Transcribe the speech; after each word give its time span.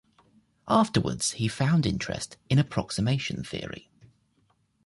Afterwards, 0.67 1.33
he 1.33 1.47
found 1.47 1.85
interest 1.85 2.35
in 2.49 2.57
approximation 2.57 3.43
theory. 3.43 3.91